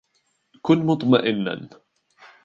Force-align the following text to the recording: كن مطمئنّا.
كن 0.61 0.85
مطمئنّا. 0.85 1.69